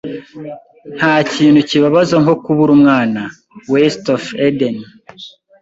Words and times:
Ntakintu 0.97 1.59
kibabaza 1.69 2.15
nko 2.23 2.35
kubura 2.43 2.71
umwana. 2.77 3.21
(WestofEden) 3.71 4.77